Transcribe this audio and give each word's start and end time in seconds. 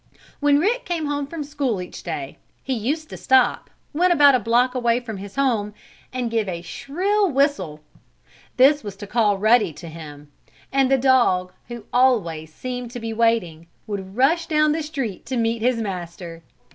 When 0.39 0.57
Rick 0.57 0.83
came 0.85 1.05
home 1.05 1.27
from 1.27 1.43
school 1.43 1.79
each 1.79 2.01
day 2.01 2.39
he 2.63 2.73
used 2.73 3.07
to 3.11 3.17
stop, 3.17 3.69
when 3.91 4.09
about 4.11 4.33
a 4.33 4.39
block 4.39 4.73
away 4.73 4.99
from 4.99 5.17
his 5.17 5.35
home, 5.35 5.75
and 6.11 6.31
give 6.31 6.49
a 6.49 6.63
shrill 6.63 7.29
whistle. 7.31 7.81
This 8.57 8.83
was 8.83 8.95
to 8.95 9.05
call 9.05 9.37
Ruddy 9.37 9.71
to 9.73 9.89
him, 9.89 10.31
and 10.71 10.89
the 10.89 10.97
dog, 10.97 11.53
who 11.67 11.85
always 11.93 12.51
seemed 12.51 12.89
to 12.89 12.99
be 12.99 13.13
waiting, 13.13 13.67
would 13.85 14.15
rush 14.17 14.47
down 14.47 14.71
the 14.71 14.81
street 14.81 15.23
to 15.27 15.37
meet 15.37 15.61
his 15.61 15.77
master. 15.79 16.41